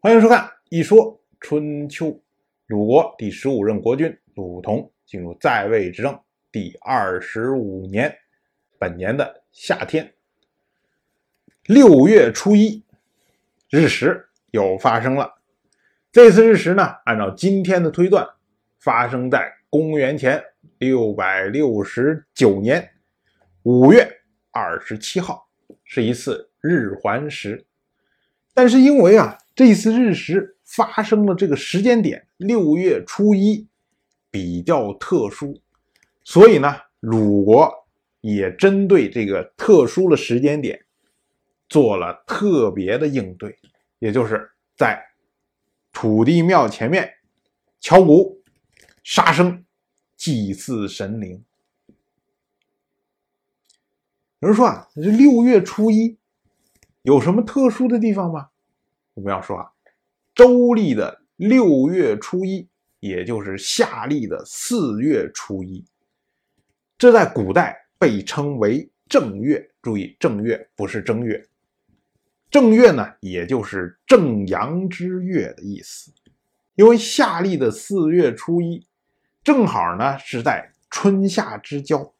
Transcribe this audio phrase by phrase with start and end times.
[0.00, 2.06] 欢迎收看《一说春秋》。
[2.68, 6.16] 鲁国第十五任国君鲁同进入在位执政
[6.52, 8.16] 第二十五年，
[8.78, 10.14] 本年的夏天，
[11.64, 12.80] 六月初一，
[13.70, 15.34] 日食又发生了。
[16.12, 18.24] 这次日食呢，按照今天的推断，
[18.78, 20.40] 发生在公元前
[20.78, 22.88] 六百六十九年
[23.64, 24.08] 五月
[24.52, 25.48] 二十七号，
[25.82, 27.64] 是一次日环食。
[28.58, 33.64] 但是因为啊，这次日食发生的这个时间点六月初一
[34.32, 35.60] 比较特殊，
[36.24, 37.72] 所以呢，鲁国
[38.20, 40.84] 也针对这个特殊的时间点
[41.68, 43.56] 做了特别的应对，
[44.00, 45.00] 也就是在
[45.92, 47.08] 土地庙前面
[47.78, 48.42] 敲鼓、
[49.04, 49.64] 杀生、
[50.16, 51.44] 祭祀神灵。
[54.40, 56.18] 有人说啊，这六月初一。
[57.08, 58.50] 有什么特殊的地方吗？
[59.14, 59.66] 我们要说啊，
[60.34, 62.68] 周历的六月初一，
[63.00, 65.82] 也就是夏历的四月初一，
[66.98, 69.66] 这在古代被称为正月。
[69.80, 71.42] 注意，正月不是正月，
[72.50, 76.12] 正月呢，也就是正阳之月的意思。
[76.74, 78.86] 因为夏历的四月初一，
[79.42, 82.12] 正好呢是在春夏之交。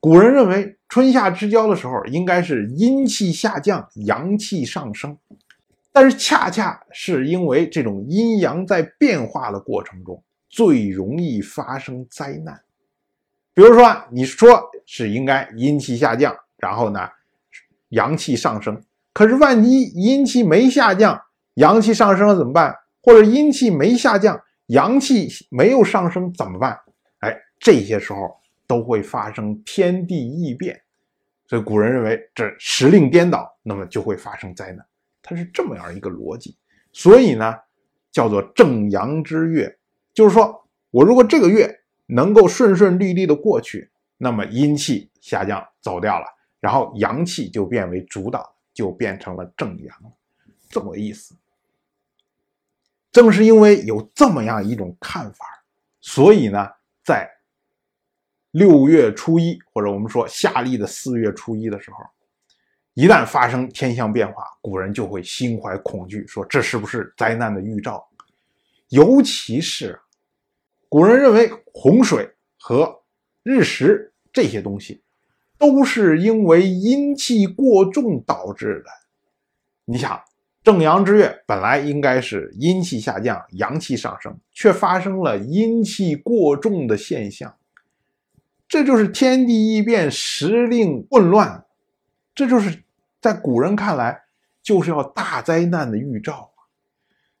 [0.00, 5.16] 古人认为，春夏之交的时候应该是阴气下降，阳气上升，
[5.92, 12.60] 但是恰恰是因为这种阴阳在变化的过程中，最容易发生灾难。
[13.52, 17.08] 比如说，你说是应该阴气下降，然后呢，
[17.88, 18.80] 阳气上升，
[19.12, 21.20] 可是万一阴气没下降，
[21.54, 22.74] 阳气上升了怎么办？
[23.02, 26.78] 或者阴气没下降，阳气没有上升怎么办？
[27.20, 28.36] 哎，这些时候。
[28.66, 30.82] 都会发生天地异变，
[31.46, 34.84] 所以古人认为这时令颠倒，那么就会发生灾难。
[35.22, 36.56] 它是这么样一个逻辑，
[36.92, 37.54] 所以呢，
[38.12, 39.78] 叫做正阳之月，
[40.14, 46.26] 就是说我如果这个月能够顺顺利利的过去，那么阴气下降走掉了，
[46.60, 49.96] 然后阳气就变为主导，就变成了正阳，
[50.68, 51.34] 这么个意思。
[53.10, 55.46] 正是因为有这么样一种看法，
[56.00, 56.68] 所以呢，
[57.02, 57.28] 在
[58.56, 61.98] 六月初一，或者我们说夏历的四月初一的时候，
[62.94, 68.02] 一旦发生天象变化，古人就会心怀恐惧，说这是不是灾难的预兆？
[68.88, 70.00] 尤其是
[70.88, 72.98] 古人认为洪水和
[73.42, 75.02] 日食这些东西，
[75.58, 78.90] 都是因为阴气过重导致的。
[79.84, 80.18] 你想，
[80.62, 87.54] 正阳之月本来应该是阴气下降，阳气上升，却发生了阴气过重的现象。
[88.68, 91.64] 这就是天地异变，时令混乱，
[92.34, 92.82] 这就是
[93.20, 94.20] 在古人看来
[94.60, 96.50] 就是要大灾难的预兆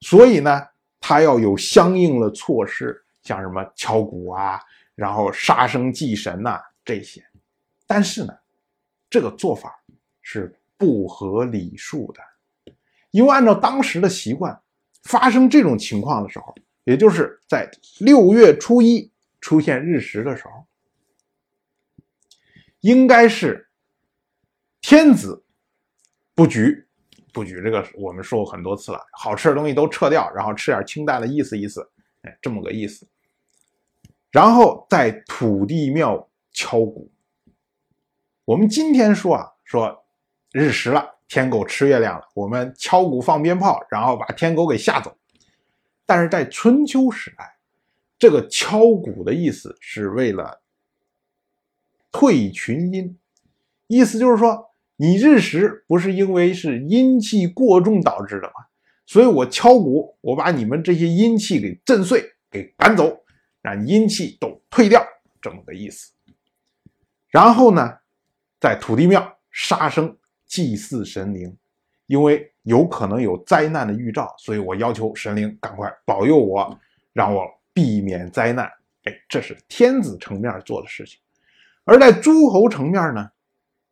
[0.00, 0.62] 所以呢，
[1.00, 4.60] 他要有相应的措施，像什么敲鼓啊，
[4.94, 7.24] 然后杀生祭神呐这些。
[7.86, 8.34] 但是呢，
[9.08, 9.74] 这个做法
[10.20, 12.20] 是不合礼数的，
[13.10, 14.60] 因为按照当时的习惯，
[15.04, 17.70] 发生这种情况的时候，也就是在
[18.00, 20.66] 六月初一出现日食的时候。
[22.84, 23.66] 应该是
[24.82, 25.42] 天子
[26.34, 26.86] 布局，
[27.32, 31.90] 布局这个我们说过很多次了，好吃的东西都撤掉，然后吃点清淡的意思意思，
[32.20, 33.08] 哎，这么个意思。
[34.30, 37.10] 然后在土地庙敲鼓。
[38.44, 40.04] 我们今天说啊，说
[40.52, 45.16] 日食了，天狗吃月亮了，我们敲鼓放鞭炮，然后把天狗给吓走。
[46.04, 47.56] 但是在春秋时代，
[48.18, 50.60] 这个敲鼓的意思是为了。
[52.14, 53.18] 退群阴，
[53.88, 58.52] 意思就是说，你日食不是因为是阴气过重导致的吗？
[59.04, 63.20] 所以我敲鼓，我把你们这些阴气给震碎，给赶走，
[63.60, 65.04] 让阴气都退掉，
[65.42, 66.12] 这么个意思。
[67.30, 67.98] 然后呢，
[68.60, 71.52] 在土地庙杀生祭祀神灵，
[72.06, 76.78] 因为有可能有灾难的预兆，所以我要求神灵赶快保佑我，
[77.12, 78.70] 让我避免灾难。
[79.02, 81.18] 哎，这是天子层面做的事情。
[81.84, 83.30] 而在诸侯层面呢，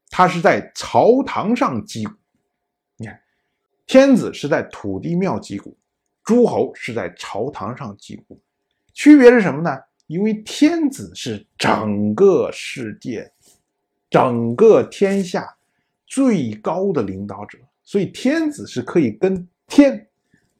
[0.09, 2.13] 他是在朝堂上击鼓。
[2.97, 3.21] 你看，
[3.87, 5.77] 天子是在土地庙击鼓，
[6.25, 8.41] 诸侯是在朝堂上击鼓。
[8.95, 9.79] 区别是什么呢？
[10.07, 13.33] 因为天子是整个世界、
[14.11, 15.57] 整个天下
[16.07, 20.07] 最高的领导者，所以天子是可以跟天、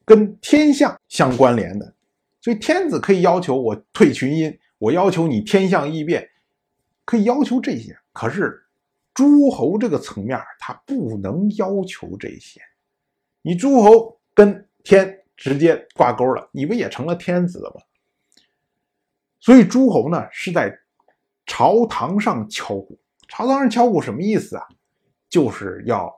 [0.05, 1.93] 跟天象相关联的。
[2.41, 6.27] 所以天子可以要求我退群阴，我要求你天象异变。
[7.05, 8.63] 可以要求这些，可是
[9.13, 12.61] 诸侯这个层面他不能要求这些。
[13.41, 17.81] 你诸侯跟天直接挂钩了，你不也成了天子了吗？
[19.39, 20.73] 所以诸侯呢是在
[21.45, 22.97] 朝堂上敲鼓，
[23.27, 24.65] 朝堂上敲鼓什么意思啊？
[25.29, 26.09] 就是要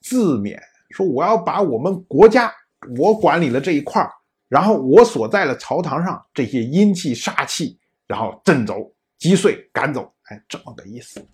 [0.00, 0.58] 自勉，
[0.90, 2.52] 说我要把我们国家
[2.98, 4.04] 我管理了这一块
[4.48, 11.26] 然后我所在的朝堂上这些阴气煞气，然后震走、击碎、赶走，哎，这么个意思。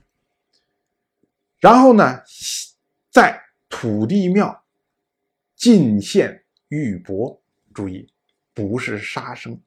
[1.61, 2.23] 然后呢，
[3.11, 4.65] 在土地庙
[5.55, 7.39] 进献玉帛，
[7.73, 8.11] 注意，
[8.53, 9.61] 不是杀生。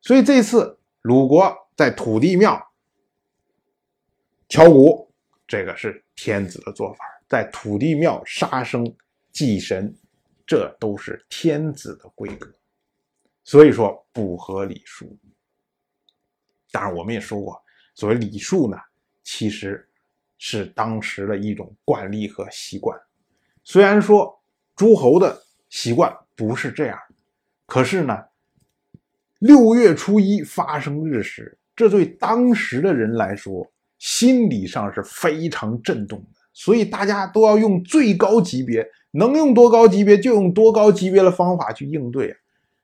[0.00, 2.72] 所以这次鲁国在土地庙
[4.48, 5.12] 敲鼓，
[5.46, 8.94] 这个是天子的做法，在土地庙杀生
[9.32, 9.94] 祭神，
[10.46, 12.50] 这都是天子的规格，
[13.42, 15.18] 所以说不合礼数。
[16.76, 17.58] 当然，我们也说过，
[17.94, 18.76] 所谓礼数呢，
[19.22, 19.88] 其实
[20.36, 23.00] 是当时的一种惯例和习惯。
[23.64, 24.38] 虽然说
[24.74, 26.98] 诸侯的习惯不是这样，
[27.64, 28.22] 可是呢。
[29.40, 36.26] 六月初一发生日时，这对当时的人来说，心理上是非常震动的。
[36.54, 42.34] 所以大家都要用最高级别，能用多高级别就用多高级别的方法去应对。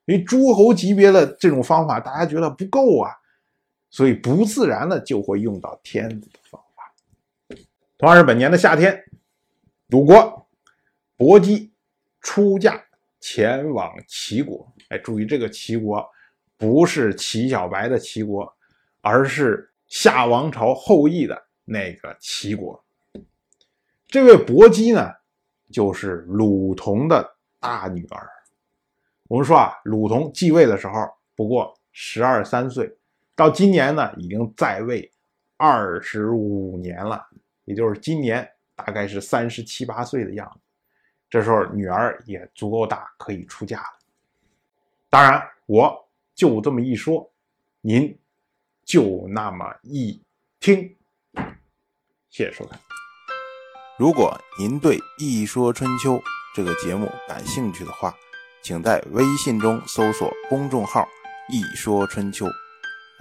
[0.05, 3.11] 因为诸侯级别的这种方法，大家觉得不够啊，
[3.93, 6.93] 所以不自然的就会用到天子的方法。
[7.97, 9.05] 同样是本年的夏天，
[9.87, 10.49] 鲁国
[11.17, 11.73] 伯姬
[12.21, 12.83] 出嫁
[13.21, 14.67] 前往齐国。
[14.89, 16.05] 哎，注意这个齐国。
[16.59, 18.57] 不是齐小白的齐国，
[19.01, 22.81] 而是夏王朝后裔的那个齐国。
[24.07, 25.11] 这位伯姬呢，
[25.73, 28.31] 就是鲁同的大女儿。
[29.27, 30.93] 我们说啊，鲁同继位的时候
[31.35, 32.97] 不过十二三岁，
[33.43, 35.11] 到今年呢，已经在位
[35.57, 37.21] 二十五年了，
[37.65, 40.61] 也就是今年大概是三十七八岁的样子。
[41.29, 43.99] 这时候女儿也足够大，可以出嫁了。
[45.11, 46.09] 当然，我。
[46.35, 47.31] 就这么一说，
[47.83, 48.19] 您
[48.87, 50.23] 就那么一
[50.59, 50.97] 听。
[52.31, 52.81] 谢谢收看。
[53.99, 56.15] 如果您对《一说春秋》
[56.55, 58.15] 这个节目感兴趣的话，
[58.63, 61.07] 请在微信中搜索公众号
[61.53, 62.47] “一说春秋”，